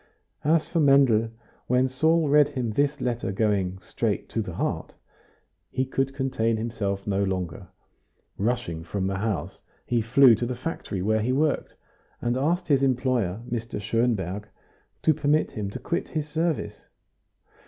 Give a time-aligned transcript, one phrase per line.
[0.43, 1.29] As for Mendel,
[1.67, 4.93] when Saul read him this letter going "straight to the heart,"
[5.69, 7.67] he could contain himself no longer;
[8.35, 11.75] rushing from the house he flew to the factory where he worked,
[12.19, 13.79] and asked his employer, Mr.
[13.79, 14.47] Schonberg,
[15.03, 16.87] to permit him to quit his service.